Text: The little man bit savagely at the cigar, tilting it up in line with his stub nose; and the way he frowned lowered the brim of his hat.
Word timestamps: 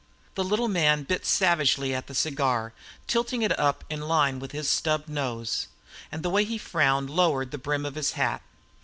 The 0.33 0.43
little 0.43 0.67
man 0.67 1.03
bit 1.03 1.27
savagely 1.27 1.93
at 1.93 2.07
the 2.07 2.15
cigar, 2.15 2.73
tilting 3.05 3.43
it 3.43 3.59
up 3.59 3.83
in 3.87 4.01
line 4.01 4.39
with 4.39 4.51
his 4.51 4.67
stub 4.67 5.07
nose; 5.07 5.67
and 6.11 6.23
the 6.23 6.29
way 6.31 6.43
he 6.43 6.57
frowned 6.57 7.07
lowered 7.11 7.51
the 7.51 7.59
brim 7.59 7.85
of 7.85 7.93
his 7.93 8.13
hat. 8.13 8.41